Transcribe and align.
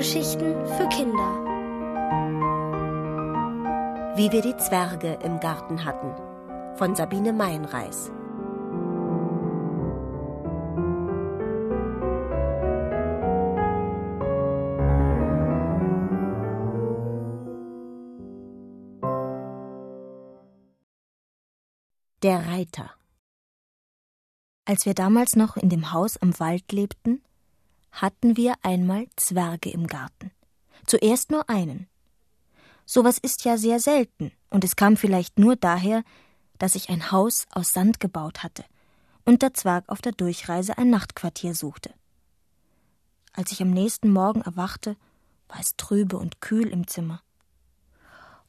Hörgeschichten 0.00 0.66
für 0.66 0.88
Kinder. 0.88 1.44
Wie 4.16 4.32
wir 4.32 4.40
die 4.40 4.56
Zwerge 4.56 5.18
im 5.22 5.40
Garten 5.40 5.84
hatten 5.84 6.14
von 6.78 6.96
Sabine 6.96 7.34
Meinreis. 7.34 8.10
Der 22.22 22.46
Reiter 22.48 22.90
Als 24.64 24.86
wir 24.86 24.94
damals 24.94 25.36
noch 25.36 25.58
in 25.58 25.68
dem 25.68 25.92
Haus 25.92 26.16
am 26.16 26.38
Wald 26.40 26.72
lebten, 26.72 27.22
hatten 27.92 28.36
wir 28.36 28.54
einmal 28.62 29.06
Zwerge 29.16 29.70
im 29.70 29.86
Garten. 29.86 30.30
Zuerst 30.86 31.30
nur 31.30 31.48
einen. 31.48 31.88
Sowas 32.86 33.18
ist 33.18 33.44
ja 33.44 33.56
sehr 33.56 33.78
selten, 33.78 34.32
und 34.50 34.64
es 34.64 34.76
kam 34.76 34.96
vielleicht 34.96 35.38
nur 35.38 35.56
daher, 35.56 36.02
dass 36.58 36.74
ich 36.74 36.88
ein 36.88 37.10
Haus 37.10 37.46
aus 37.52 37.72
Sand 37.72 38.00
gebaut 38.00 38.42
hatte 38.42 38.64
und 39.24 39.42
der 39.42 39.54
Zwerg 39.54 39.88
auf 39.88 40.00
der 40.00 40.12
Durchreise 40.12 40.76
ein 40.78 40.90
Nachtquartier 40.90 41.54
suchte. 41.54 41.94
Als 43.32 43.52
ich 43.52 43.62
am 43.62 43.70
nächsten 43.70 44.10
Morgen 44.10 44.42
erwachte, 44.42 44.96
war 45.48 45.60
es 45.60 45.76
trübe 45.76 46.18
und 46.18 46.40
kühl 46.40 46.68
im 46.68 46.86
Zimmer. 46.86 47.22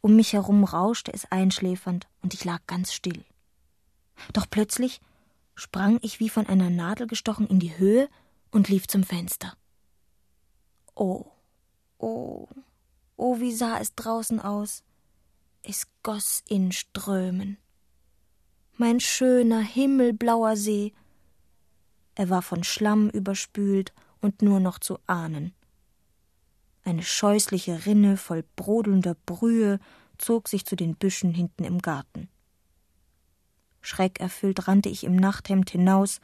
Um 0.02 0.16
mich 0.16 0.34
herum 0.34 0.64
rauschte 0.64 1.14
es 1.14 1.32
einschläfernd 1.32 2.08
und 2.22 2.34
ich 2.34 2.44
lag 2.44 2.62
ganz 2.66 2.94
still. 2.94 3.24
Doch 4.34 4.48
plötzlich 4.50 5.02
sprang 5.56 6.00
ich 6.02 6.20
wie 6.20 6.30
von 6.30 6.48
einer 6.48 6.70
Nadel 6.70 7.08
gestochen 7.08 7.48
in 7.48 7.60
die 7.60 7.78
Höhe 7.78 8.10
und 8.52 8.70
lief 8.70 8.88
zum 8.88 9.04
Fenster. 9.04 9.56
Oh, 10.94 11.26
oh, 11.98 12.48
oh, 13.16 13.40
wie 13.40 13.54
sah 13.54 13.80
es 13.80 13.96
draußen 13.96 14.40
aus. 14.40 14.84
Es 15.64 15.88
goss 16.04 16.44
in 16.48 16.72
Strömen. 16.72 17.58
Mein 18.78 19.00
schöner, 19.00 19.62
himmelblauer 19.62 20.58
See. 20.58 20.94
Er 22.16 22.30
war 22.30 22.42
von 22.42 22.64
Schlamm 22.64 23.10
überspült 23.10 23.94
und 24.22 24.42
nur 24.42 24.60
noch 24.60 24.80
zu 24.80 25.00
ahnen. 25.08 25.54
Eine 26.84 27.04
scheußliche 27.04 27.86
Rinne 27.86 28.18
voll 28.18 28.44
brodelnder 28.56 29.16
Brühe 29.26 29.80
zog 30.18 30.48
sich 30.48 30.66
zu 30.66 30.76
den 30.76 30.96
Büschen 30.96 31.34
hinten 31.34 31.64
im 31.64 31.80
Garten. 31.80 32.28
Schreckerfüllt 33.82 34.68
rannte 34.68 34.90
ich 34.90 35.04
im 35.04 35.16
Nachthemd 35.16 35.70
hinaus 35.70 36.20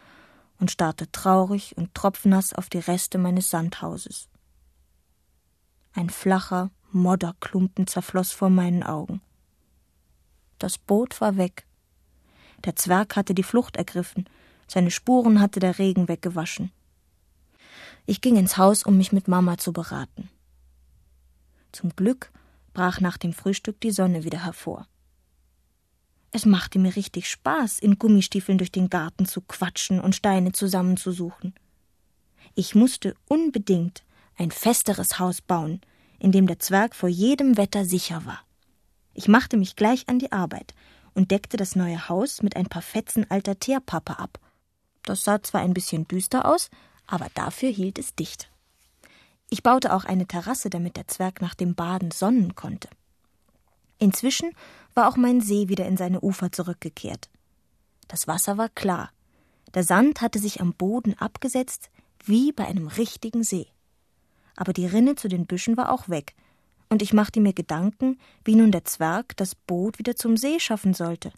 und 0.60 0.72
starrte 0.72 1.12
traurig 1.12 1.76
und 1.78 1.94
tropfnass 1.94 2.54
auf 2.54 2.70
die 2.70 2.80
Reste 2.80 3.18
meines 3.18 3.50
Sandhauses. 3.50 4.28
Ein 5.94 6.10
flacher 6.10 6.72
Modderklumpen 6.92 7.88
zerfloß 7.88 8.32
vor 8.32 8.50
meinen 8.50 8.84
Augen. 8.84 9.22
Das 10.60 10.78
Boot 10.78 11.20
war 11.22 11.38
weg. 11.38 11.66
Der 12.66 12.76
Zwerg 12.76 13.16
hatte 13.16 13.36
die 13.36 13.44
Flucht 13.44 13.78
ergriffen, 13.78 14.28
seine 14.68 14.92
Spuren 14.92 15.40
hatte 15.40 15.60
der 15.60 15.80
Regen 15.80 16.08
weggewaschen. 16.08 16.72
Ich 18.06 18.22
ging 18.22 18.36
ins 18.36 18.58
Haus, 18.58 18.84
um 18.84 18.98
mich 18.98 19.12
mit 19.12 19.28
Mama 19.28 19.58
zu 19.58 19.74
beraten. 19.74 20.30
Zum 21.72 21.96
Glück 21.96 22.32
brach 22.74 23.00
nach 23.00 23.18
dem 23.18 23.34
Frühstück 23.34 23.80
die 23.82 23.92
Sonne 23.92 24.24
wieder 24.24 24.44
hervor. 24.44 24.88
Es 26.38 26.46
machte 26.46 26.78
mir 26.78 26.96
richtig 26.96 27.32
Spaß, 27.32 27.80
in 27.80 27.98
Gummistiefeln 27.98 28.60
durch 28.60 28.72
den 28.72 28.92
Garten 28.92 29.26
zu 29.26 29.42
quatschen 29.42 30.00
und 30.00 30.16
Steine 30.16 30.52
zusammenzusuchen. 30.52 31.56
Ich 32.54 32.76
musste 32.76 33.16
unbedingt 33.28 34.04
ein 34.38 34.52
festeres 34.52 35.18
Haus 35.18 35.42
bauen, 35.42 35.82
in 36.20 36.32
dem 36.32 36.46
der 36.46 36.60
Zwerg 36.60 36.94
vor 36.94 37.10
jedem 37.10 37.58
Wetter 37.58 37.86
sicher 37.86 38.24
war. 38.28 38.44
Ich 39.16 39.28
machte 39.28 39.58
mich 39.58 39.76
gleich 39.76 40.08
an 40.10 40.20
die 40.20 40.32
Arbeit 40.32 40.76
und 41.16 41.32
deckte 41.32 41.58
das 41.58 41.76
neue 41.76 42.08
Haus 42.08 42.44
mit 42.44 42.56
ein 42.56 42.68
paar 42.68 42.84
Fetzen 42.84 43.26
alter 43.32 43.58
Teerpappe 43.60 44.20
ab. 44.20 44.38
Das 45.02 45.24
sah 45.24 45.42
zwar 45.42 45.62
ein 45.62 45.74
bisschen 45.74 46.08
düster 46.08 46.46
aus, 46.46 46.70
aber 47.08 47.30
dafür 47.34 47.72
hielt 47.72 47.98
es 47.98 48.14
dicht. 48.14 48.52
Ich 49.50 49.64
baute 49.64 49.92
auch 49.92 50.06
eine 50.06 50.28
Terrasse, 50.28 50.70
damit 50.70 50.98
der 50.98 51.08
Zwerg 51.08 51.42
nach 51.42 51.56
dem 51.56 51.74
Baden 51.74 52.12
sonnen 52.12 52.54
konnte. 52.54 52.90
Inzwischen 54.00 54.52
war 54.94 55.08
auch 55.08 55.18
mein 55.18 55.42
See 55.42 55.70
wieder 55.70 55.86
in 55.86 55.98
seine 55.98 56.22
Ufer 56.22 56.52
zurückgekehrt. 56.52 57.30
Das 58.08 58.28
Wasser 58.28 58.58
war 58.58 58.70
klar. 58.70 59.12
Der 59.74 59.84
Sand 59.84 60.22
hatte 60.22 60.40
sich 60.40 60.62
am 60.62 60.74
Boden 60.74 61.16
abgesetzt, 61.16 61.90
wie 62.24 62.52
bei 62.52 62.66
einem 62.66 62.88
richtigen 62.88 63.44
See. 63.44 63.68
Aber 64.56 64.74
die 64.74 64.86
Rinne 64.86 65.16
zu 65.16 65.28
den 65.28 65.46
Büschen 65.46 65.78
war 65.78 65.92
auch 65.92 66.10
weg, 66.10 66.36
und 66.90 67.02
ich 67.02 67.14
machte 67.14 67.42
mir 67.42 67.54
Gedanken, 67.54 68.18
wie 68.46 68.56
nun 68.56 68.72
der 68.72 68.86
Zwerg 68.86 69.36
das 69.38 69.56
Boot 69.56 70.00
wieder 70.00 70.16
zum 70.16 70.38
See 70.38 70.60
schaffen 70.60 70.94
sollte. 70.94 71.32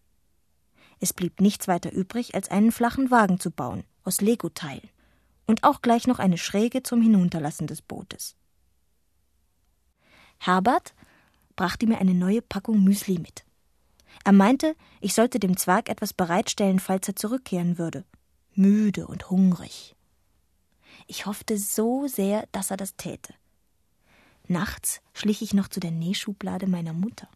Es 0.99 1.13
blieb 1.13 1.41
nichts 1.41 1.67
weiter 1.67 1.91
übrig, 1.91 2.35
als 2.35 2.49
einen 2.49 2.71
flachen 2.71 3.09
Wagen 3.09 3.39
zu 3.39 3.51
bauen, 3.51 3.83
aus 4.03 4.21
Legoteilen, 4.21 4.89
und 5.47 5.63
auch 5.63 5.81
gleich 5.81 6.07
noch 6.07 6.19
eine 6.19 6.37
Schräge 6.37 6.83
zum 6.83 7.01
Hinunterlassen 7.01 7.67
des 7.67 7.81
Bootes. 7.81 8.35
Herbert 10.37 10.93
brachte 11.59 11.87
mir 11.87 11.97
eine 11.97 12.13
neue 12.13 12.41
Packung 12.41 12.85
Müsli 12.85 13.19
mit. 13.19 13.43
Er 14.23 14.31
meinte, 14.31 14.77
ich 15.01 15.13
sollte 15.13 15.41
dem 15.41 15.57
Zwerg 15.57 15.89
etwas 15.89 16.13
bereitstellen, 16.13 16.79
falls 16.79 17.05
er 17.09 17.17
zurückkehren 17.17 17.77
würde. 17.77 18.05
Müde 18.53 19.07
und 19.07 19.29
hungrig. 19.29 19.93
Ich 21.05 21.25
hoffte 21.25 21.57
so 21.57 22.07
sehr, 22.07 22.47
dass 22.53 22.71
er 22.71 22.77
das 22.77 22.95
täte. 22.95 23.33
Nachts 24.47 25.01
schlich 25.13 25.41
ich 25.41 25.53
noch 25.53 25.67
zu 25.67 25.81
der 25.81 25.91
Nähschublade 25.91 26.65
meiner 26.65 26.93
Mutter, 26.93 27.27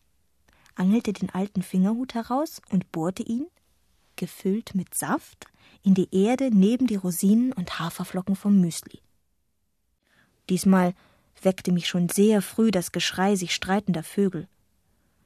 angelte 0.76 1.12
den 1.12 1.30
alten 1.30 1.62
Fingerhut 1.62 2.14
heraus 2.14 2.62
und 2.70 2.94
bohrte 2.94 3.24
ihn, 3.24 3.48
gefüllt 4.16 4.74
mit 4.74 4.96
Saft, 4.96 5.48
in 5.82 5.96
die 5.96 6.08
Erde 6.16 6.50
neben 6.50 6.88
die 6.88 6.96
Rosinen 6.96 7.52
und 7.52 7.78
Haferflocken 7.78 8.38
vom 8.38 8.62
Müsli. 8.62 9.02
Diesmal 10.50 10.94
weckte 11.46 11.72
mich 11.72 11.88
schon 11.88 12.10
sehr 12.10 12.42
früh 12.42 12.72
das 12.72 12.92
Geschrei 12.92 13.36
sich 13.36 13.54
streitender 13.54 14.04
Vögel. 14.04 14.48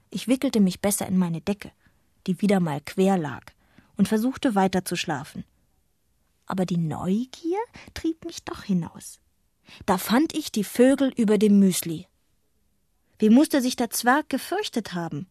Ich 0.10 0.28
wickelte 0.28 0.60
mich 0.60 0.82
besser 0.82 1.08
in 1.08 1.18
meine 1.18 1.42
Decke, 1.42 1.72
die 2.26 2.42
wieder 2.42 2.60
mal 2.60 2.82
quer 2.82 3.18
lag, 3.18 3.44
und 3.98 4.08
versuchte 4.08 4.56
weiter 4.56 4.86
zu 4.86 4.96
schlafen. 4.96 5.44
Aber 6.46 6.66
die 6.66 6.78
Neugier 6.78 7.60
trieb 7.94 8.24
mich 8.26 8.44
doch 8.44 8.64
hinaus. 8.64 9.20
Da 9.86 9.98
fand 9.98 10.34
ich 10.34 10.52
die 10.52 10.64
Vögel 10.64 11.12
über 11.16 11.38
dem 11.38 11.60
Müsli. 11.60 12.08
Wie 13.20 13.30
musste 13.30 13.62
sich 13.62 13.76
der 13.76 13.90
Zwerg 13.90 14.30
gefürchtet 14.30 14.94
haben? 14.94 15.28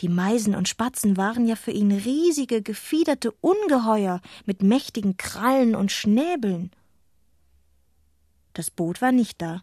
Die 0.00 0.08
Meisen 0.08 0.54
und 0.54 0.68
Spatzen 0.68 1.16
waren 1.16 1.46
ja 1.46 1.56
für 1.56 1.72
ihn 1.72 1.90
riesige, 1.90 2.62
gefiederte 2.62 3.32
Ungeheuer 3.40 4.20
mit 4.46 4.62
mächtigen 4.62 5.16
Krallen 5.16 5.74
und 5.74 5.90
Schnäbeln. 5.90 6.70
Das 8.54 8.70
Boot 8.70 9.02
war 9.02 9.12
nicht 9.12 9.42
da 9.42 9.62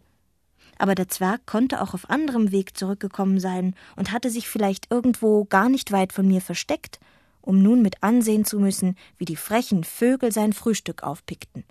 aber 0.78 0.94
der 0.94 1.08
Zwerg 1.08 1.46
konnte 1.46 1.80
auch 1.80 1.94
auf 1.94 2.10
anderem 2.10 2.52
Weg 2.52 2.76
zurückgekommen 2.76 3.40
sein 3.40 3.74
und 3.96 4.12
hatte 4.12 4.30
sich 4.30 4.48
vielleicht 4.48 4.90
irgendwo 4.90 5.44
gar 5.44 5.68
nicht 5.68 5.92
weit 5.92 6.12
von 6.12 6.26
mir 6.26 6.40
versteckt, 6.40 7.00
um 7.40 7.62
nun 7.62 7.82
mit 7.82 8.02
ansehen 8.02 8.44
zu 8.44 8.58
müssen, 8.58 8.96
wie 9.18 9.24
die 9.24 9.36
frechen 9.36 9.84
Vögel 9.84 10.32
sein 10.32 10.52
Frühstück 10.52 11.02
aufpickten. 11.02 11.64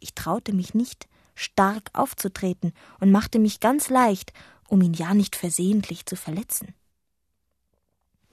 Ich 0.00 0.14
traute 0.14 0.52
mich 0.52 0.74
nicht, 0.74 1.06
stark 1.34 1.90
aufzutreten 1.92 2.72
und 3.00 3.12
machte 3.12 3.38
mich 3.38 3.60
ganz 3.60 3.88
leicht, 3.88 4.32
um 4.68 4.80
ihn 4.82 4.94
ja 4.94 5.14
nicht 5.14 5.36
versehentlich 5.36 6.06
zu 6.06 6.16
verletzen. 6.16 6.74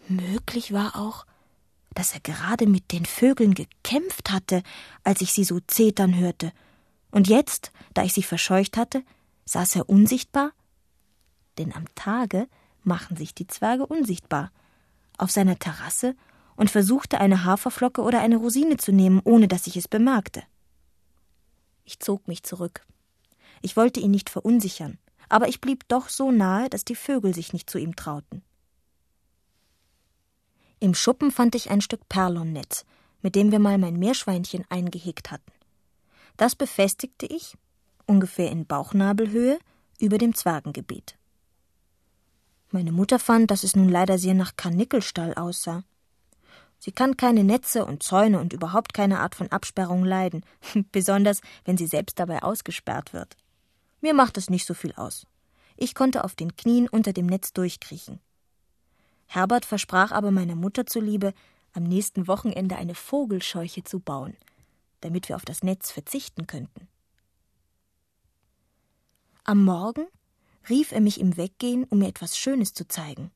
Möglich 0.07 0.73
war 0.73 0.95
auch, 0.95 1.25
dass 1.93 2.13
er 2.13 2.19
gerade 2.21 2.65
mit 2.65 2.91
den 2.91 3.05
Vögeln 3.05 3.53
gekämpft 3.53 4.31
hatte, 4.31 4.63
als 5.03 5.21
ich 5.21 5.33
sie 5.33 5.43
so 5.43 5.59
zetern 5.59 6.15
hörte, 6.15 6.51
und 7.11 7.27
jetzt, 7.27 7.71
da 7.93 8.03
ich 8.03 8.13
sie 8.13 8.23
verscheucht 8.23 8.77
hatte, 8.77 9.03
Saß 9.49 9.77
er 9.77 9.89
unsichtbar? 9.89 10.51
Denn 11.57 11.73
am 11.73 11.85
Tage 11.95 12.47
machen 12.83 13.17
sich 13.17 13.33
die 13.33 13.47
Zwerge 13.47 13.87
unsichtbar. 13.87 14.51
Auf 15.17 15.31
seiner 15.31 15.57
Terrasse 15.57 16.15
und 16.55 16.69
versuchte 16.69 17.19
eine 17.19 17.45
Haferflocke 17.45 18.03
oder 18.03 18.19
eine 18.19 18.37
Rosine 18.37 18.77
zu 18.77 18.91
nehmen, 18.91 19.19
ohne 19.23 19.47
dass 19.47 19.65
ich 19.65 19.75
es 19.75 19.87
bemerkte. 19.87 20.43
Ich 21.83 21.99
zog 21.99 22.27
mich 22.27 22.43
zurück. 22.43 22.85
Ich 23.63 23.75
wollte 23.75 23.99
ihn 23.99 24.11
nicht 24.11 24.29
verunsichern, 24.29 24.99
aber 25.29 25.47
ich 25.47 25.61
blieb 25.61 25.87
doch 25.87 26.09
so 26.09 26.29
nahe, 26.29 26.69
dass 26.69 26.85
die 26.85 26.95
Vögel 26.95 27.33
sich 27.33 27.51
nicht 27.51 27.71
zu 27.71 27.79
ihm 27.79 27.95
trauten. 27.95 28.43
Im 30.79 30.93
Schuppen 30.93 31.31
fand 31.31 31.55
ich 31.55 31.71
ein 31.71 31.81
Stück 31.81 32.07
Perlonnetz, 32.07 32.85
mit 33.23 33.33
dem 33.33 33.51
wir 33.51 33.57
mal 33.57 33.79
mein 33.79 33.97
Meerschweinchen 33.97 34.63
eingehegt 34.69 35.31
hatten. 35.31 35.51
Das 36.37 36.55
befestigte 36.55 37.25
ich 37.25 37.57
ungefähr 38.09 38.51
in 38.51 38.65
Bauchnabelhöhe, 38.65 39.59
über 39.99 40.17
dem 40.17 40.33
Zwergengebiet. 40.33 41.17
Meine 42.71 42.91
Mutter 42.91 43.19
fand, 43.19 43.51
dass 43.51 43.63
es 43.63 43.75
nun 43.75 43.89
leider 43.89 44.17
sehr 44.17 44.33
nach 44.33 44.55
Karnickelstall 44.55 45.33
aussah. 45.35 45.83
Sie 46.77 46.91
kann 46.91 47.17
keine 47.17 47.43
Netze 47.43 47.85
und 47.85 48.03
Zäune 48.03 48.39
und 48.39 48.53
überhaupt 48.53 48.93
keine 48.93 49.19
Art 49.19 49.35
von 49.35 49.51
Absperrung 49.51 50.03
leiden, 50.05 50.45
besonders 50.91 51.41
wenn 51.65 51.77
sie 51.77 51.87
selbst 51.87 52.19
dabei 52.19 52.43
ausgesperrt 52.43 53.13
wird. 53.13 53.35
Mir 54.01 54.13
macht 54.13 54.37
es 54.37 54.49
nicht 54.49 54.65
so 54.65 54.73
viel 54.73 54.93
aus. 54.93 55.25
Ich 55.75 55.93
konnte 55.93 56.23
auf 56.23 56.35
den 56.35 56.55
Knien 56.55 56.87
unter 56.87 57.13
dem 57.13 57.25
Netz 57.25 57.53
durchkriechen. 57.53 58.19
Herbert 59.27 59.65
versprach 59.65 60.11
aber 60.11 60.31
meiner 60.31 60.55
Mutter 60.55 60.85
zuliebe, 60.85 61.33
am 61.73 61.83
nächsten 61.83 62.27
Wochenende 62.27 62.77
eine 62.77 62.95
Vogelscheuche 62.95 63.83
zu 63.83 63.99
bauen, 63.99 64.35
damit 65.01 65.29
wir 65.29 65.35
auf 65.35 65.45
das 65.45 65.63
Netz 65.63 65.91
verzichten 65.91 66.47
könnten. 66.47 66.87
Am 69.43 69.63
Morgen 69.63 70.05
rief 70.69 70.91
er 70.91 71.01
mich 71.01 71.19
im 71.19 71.37
Weggehen, 71.37 71.85
um 71.85 71.99
mir 71.99 72.07
etwas 72.07 72.37
Schönes 72.37 72.73
zu 72.73 72.87
zeigen. 72.87 73.31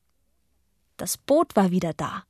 Das 0.98 1.18
Boot 1.18 1.56
war 1.56 1.72
wieder 1.72 1.94
da. 1.94 2.24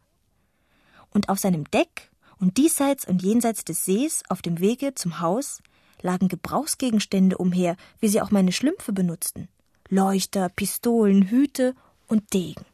Und 1.09 1.29
auf 1.29 1.39
seinem 1.39 1.69
Deck 1.71 2.11
und 2.37 2.57
diesseits 2.57 3.05
und 3.05 3.21
jenseits 3.21 3.65
des 3.65 3.85
Sees 3.85 4.23
auf 4.29 4.41
dem 4.41 4.59
Wege 4.59 4.95
zum 4.95 5.19
Haus 5.19 5.61
lagen 6.01 6.27
Gebrauchsgegenstände 6.27 7.37
umher, 7.37 7.77
wie 7.99 8.07
sie 8.07 8.21
auch 8.21 8.31
meine 8.31 8.51
Schlümpfe 8.51 8.93
benutzten. 8.93 9.47
Leuchter, 9.89 10.49
Pistolen, 10.49 11.29
Hüte 11.29 11.75
und 12.07 12.33
Degen. 12.33 12.65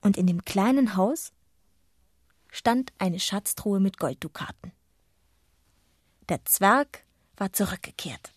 Und 0.00 0.16
in 0.16 0.26
dem 0.26 0.44
kleinen 0.44 0.96
Haus 0.96 1.32
stand 2.50 2.92
eine 2.98 3.20
Schatztruhe 3.20 3.80
mit 3.80 3.98
Golddukaten. 3.98 4.72
Der 6.28 6.44
Zwerg 6.44 7.04
war 7.36 7.52
zurückgekehrt. 7.52 8.32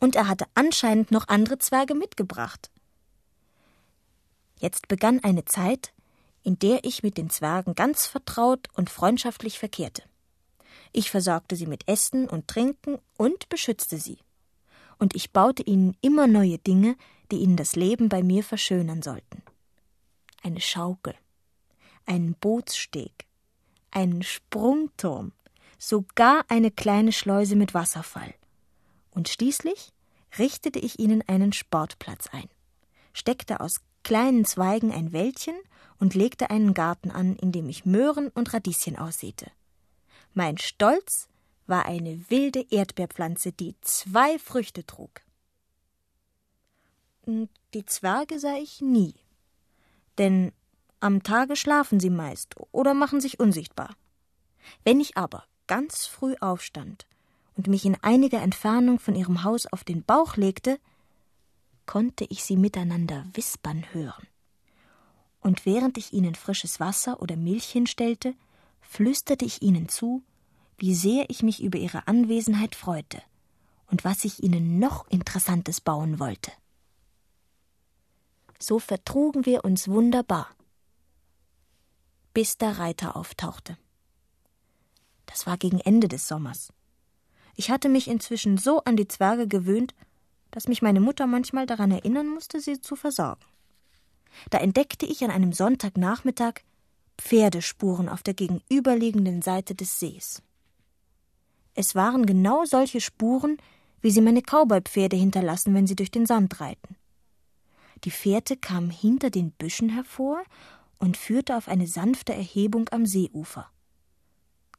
Und 0.00 0.16
er 0.16 0.28
hatte 0.28 0.46
anscheinend 0.54 1.10
noch 1.10 1.28
andere 1.28 1.58
Zwerge 1.58 1.94
mitgebracht. 1.94 2.70
Jetzt 4.58 4.88
begann 4.88 5.22
eine 5.22 5.44
Zeit, 5.44 5.92
in 6.42 6.58
der 6.58 6.84
ich 6.84 7.02
mit 7.02 7.18
den 7.18 7.30
Zwergen 7.30 7.74
ganz 7.74 8.06
vertraut 8.06 8.68
und 8.74 8.90
freundschaftlich 8.90 9.58
verkehrte. 9.58 10.02
Ich 10.92 11.10
versorgte 11.10 11.56
sie 11.56 11.66
mit 11.66 11.86
Essen 11.86 12.28
und 12.28 12.48
Trinken 12.48 12.98
und 13.16 13.48
beschützte 13.48 13.98
sie. 13.98 14.18
Und 14.98 15.14
ich 15.14 15.32
baute 15.32 15.62
ihnen 15.62 15.96
immer 16.00 16.26
neue 16.26 16.58
Dinge, 16.58 16.96
die 17.30 17.36
ihnen 17.36 17.56
das 17.56 17.76
Leben 17.76 18.08
bei 18.08 18.22
mir 18.22 18.42
verschönern 18.42 19.02
sollten. 19.02 19.42
Eine 20.42 20.60
Schaukel, 20.60 21.14
einen 22.06 22.34
Bootssteg, 22.34 23.26
einen 23.90 24.22
Sprungturm, 24.22 25.32
sogar 25.78 26.44
eine 26.48 26.70
kleine 26.70 27.12
Schleuse 27.12 27.54
mit 27.54 27.74
Wasserfall. 27.74 28.34
Und 29.10 29.28
schließlich 29.28 29.92
richtete 30.38 30.78
ich 30.78 30.98
ihnen 30.98 31.22
einen 31.26 31.52
Sportplatz 31.52 32.28
ein, 32.32 32.48
steckte 33.12 33.60
aus 33.60 33.80
kleinen 34.04 34.44
Zweigen 34.44 34.92
ein 34.92 35.12
Wäldchen 35.12 35.56
und 35.98 36.14
legte 36.14 36.50
einen 36.50 36.74
Garten 36.74 37.10
an, 37.10 37.36
in 37.36 37.52
dem 37.52 37.68
ich 37.68 37.84
Möhren 37.84 38.28
und 38.28 38.52
Radieschen 38.52 38.96
aussäte. 38.96 39.50
Mein 40.34 40.58
Stolz 40.58 41.28
war 41.66 41.86
eine 41.86 42.30
wilde 42.30 42.64
Erdbeerpflanze, 42.70 43.52
die 43.52 43.74
zwei 43.80 44.38
Früchte 44.38 44.86
trug. 44.86 45.22
Die 47.26 47.84
Zwerge 47.84 48.38
sah 48.38 48.56
ich 48.56 48.80
nie, 48.80 49.14
denn 50.16 50.52
am 51.00 51.22
Tage 51.22 51.56
schlafen 51.56 52.00
sie 52.00 52.10
meist 52.10 52.54
oder 52.72 52.94
machen 52.94 53.20
sich 53.20 53.38
unsichtbar. 53.38 53.96
Wenn 54.84 55.00
ich 55.00 55.16
aber 55.16 55.44
ganz 55.66 56.06
früh 56.06 56.34
aufstand 56.40 57.06
und 57.58 57.66
mich 57.66 57.84
in 57.84 57.96
einiger 58.02 58.40
Entfernung 58.40 59.00
von 59.00 59.16
ihrem 59.16 59.42
Haus 59.42 59.66
auf 59.66 59.82
den 59.82 60.04
Bauch 60.04 60.36
legte, 60.36 60.78
konnte 61.86 62.24
ich 62.30 62.44
sie 62.44 62.56
miteinander 62.56 63.26
wispern 63.34 63.84
hören. 63.92 64.28
Und 65.40 65.66
während 65.66 65.98
ich 65.98 66.12
ihnen 66.12 66.36
frisches 66.36 66.78
Wasser 66.78 67.20
oder 67.20 67.36
Milch 67.36 67.66
hinstellte, 67.66 68.34
flüsterte 68.80 69.44
ich 69.44 69.60
ihnen 69.60 69.88
zu, 69.88 70.22
wie 70.76 70.94
sehr 70.94 71.28
ich 71.28 71.42
mich 71.42 71.60
über 71.60 71.78
ihre 71.78 72.06
Anwesenheit 72.06 72.76
freute 72.76 73.20
und 73.90 74.04
was 74.04 74.24
ich 74.24 74.42
ihnen 74.42 74.78
noch 74.78 75.08
Interessantes 75.08 75.80
bauen 75.80 76.20
wollte. 76.20 76.52
So 78.60 78.78
vertrugen 78.78 79.44
wir 79.46 79.64
uns 79.64 79.88
wunderbar 79.88 80.48
bis 82.34 82.56
der 82.56 82.78
Reiter 82.78 83.16
auftauchte. 83.16 83.76
Das 85.26 85.44
war 85.48 85.56
gegen 85.56 85.80
Ende 85.80 86.06
des 86.06 86.28
Sommers. 86.28 86.72
Ich 87.58 87.72
hatte 87.72 87.88
mich 87.88 88.06
inzwischen 88.06 88.56
so 88.56 88.84
an 88.84 88.96
die 88.96 89.08
Zwerge 89.08 89.48
gewöhnt, 89.48 89.92
dass 90.52 90.68
mich 90.68 90.80
meine 90.80 91.00
Mutter 91.00 91.26
manchmal 91.26 91.66
daran 91.66 91.90
erinnern 91.90 92.28
musste, 92.28 92.60
sie 92.60 92.80
zu 92.80 92.94
versorgen. 92.94 93.44
Da 94.50 94.58
entdeckte 94.58 95.06
ich 95.06 95.24
an 95.24 95.32
einem 95.32 95.52
Sonntagnachmittag 95.52 96.60
Pferdespuren 97.18 98.08
auf 98.08 98.22
der 98.22 98.34
gegenüberliegenden 98.34 99.42
Seite 99.42 99.74
des 99.74 99.98
Sees. 99.98 100.40
Es 101.74 101.96
waren 101.96 102.26
genau 102.26 102.64
solche 102.64 103.00
Spuren, 103.00 103.58
wie 104.02 104.12
sie 104.12 104.20
meine 104.20 104.42
Cowboypferde 104.42 105.16
hinterlassen, 105.16 105.74
wenn 105.74 105.88
sie 105.88 105.96
durch 105.96 106.12
den 106.12 106.26
Sand 106.26 106.60
reiten. 106.60 106.94
Die 108.04 108.12
Fährte 108.12 108.56
kam 108.56 108.88
hinter 108.88 109.30
den 109.30 109.50
Büschen 109.50 109.88
hervor 109.88 110.44
und 111.00 111.16
führte 111.16 111.56
auf 111.56 111.66
eine 111.66 111.88
sanfte 111.88 112.32
Erhebung 112.34 112.88
am 112.90 113.04
Seeufer. 113.04 113.68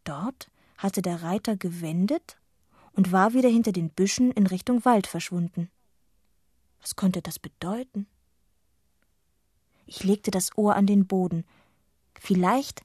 Dort 0.05 0.49
hatte 0.77 1.01
der 1.01 1.23
Reiter 1.23 1.57
gewendet 1.57 2.37
und 2.99 3.13
war 3.13 3.33
wieder 3.33 3.47
hinter 3.47 3.71
den 3.71 3.91
Büschen 3.91 4.29
in 4.29 4.45
Richtung 4.45 4.83
Wald 4.83 5.07
verschwunden. 5.07 5.71
Was 6.81 6.97
konnte 6.97 7.21
das 7.21 7.39
bedeuten? 7.39 8.07
Ich 9.85 10.03
legte 10.03 10.31
das 10.31 10.57
Ohr 10.57 10.75
an 10.75 10.85
den 10.85 11.07
Boden. 11.07 11.45
Vielleicht 12.19 12.81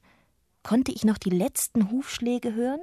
konnte 0.63 0.93
ich 0.93 1.03
noch 1.03 1.17
die 1.17 1.31
letzten 1.31 1.91
Hufschläge 1.91 2.53
hören? 2.53 2.79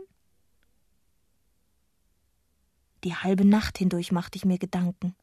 Die 3.03 3.15
halbe 3.15 3.47
Nacht 3.47 3.79
hindurch 3.79 4.13
machte 4.13 4.37
ich 4.37 4.45
mir 4.45 4.59
Gedanken. 4.59 5.17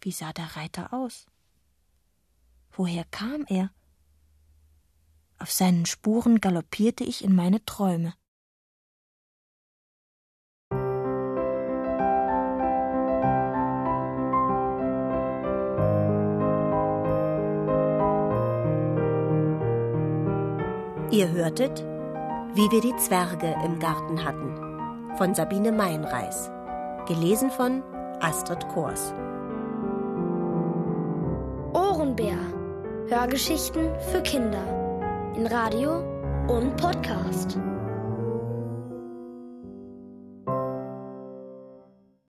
Wie 0.00 0.12
sah 0.12 0.32
der 0.32 0.54
Reiter 0.54 0.92
aus? 0.92 1.26
Woher 2.70 3.04
kam 3.06 3.44
er? 3.48 3.72
Auf 5.40 5.50
seinen 5.50 5.86
Spuren 5.86 6.40
galoppierte 6.40 7.02
ich 7.02 7.24
in 7.24 7.34
meine 7.34 7.64
Träume. 7.64 8.14
Ihr 21.14 21.30
hörtet, 21.30 21.84
wie 22.54 22.68
wir 22.72 22.80
die 22.80 22.96
Zwerge 22.96 23.54
im 23.64 23.78
Garten 23.78 24.24
hatten, 24.24 25.16
von 25.16 25.32
Sabine 25.32 25.70
Meinreis, 25.70 26.50
gelesen 27.06 27.52
von 27.52 27.84
Astrid 28.18 28.66
Kors. 28.70 29.14
Ohrenbär. 31.72 32.36
Hörgeschichten 33.06 33.90
für 34.10 34.22
Kinder 34.22 34.64
in 35.36 35.46
Radio 35.46 35.98
und 36.48 36.76
Podcast. 36.78 37.60